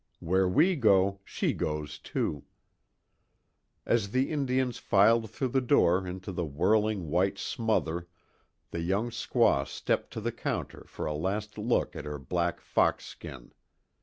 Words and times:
Where 0.19 0.49
we 0.49 0.75
go, 0.75 1.19
she 1.23 1.53
goes, 1.53 1.99
too." 1.99 2.43
As 3.85 4.09
the 4.09 4.31
Indians 4.31 4.79
filed 4.79 5.29
through 5.29 5.49
the 5.49 5.61
door 5.61 6.07
into 6.07 6.31
the 6.31 6.43
whirling 6.43 7.11
white 7.11 7.37
smother 7.37 8.07
the 8.71 8.79
young 8.81 9.11
squaw 9.11 9.67
stepped 9.67 10.11
to 10.13 10.19
the 10.19 10.31
counter 10.31 10.85
for 10.87 11.05
a 11.05 11.13
last 11.13 11.55
look 11.59 11.95
at 11.95 12.05
her 12.05 12.17
black 12.17 12.61
fox 12.61 13.05
skin. 13.05 13.53